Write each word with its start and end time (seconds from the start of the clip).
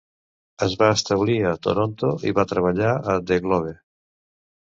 Es 0.67 0.71
va 0.77 0.87
establir 0.93 1.35
a 1.49 1.51
Toronto 1.65 2.09
i 2.31 2.33
va 2.41 2.47
treballar 2.53 2.95
a 3.15 3.17
"The 3.29 3.39
Globe". 3.45 3.77